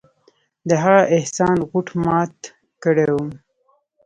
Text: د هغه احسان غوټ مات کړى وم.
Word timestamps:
د 0.67 0.71
هغه 0.83 1.01
احسان 1.17 1.57
غوټ 1.69 1.87
مات 2.03 2.35
کړى 2.83 3.07
وم. 3.15 3.29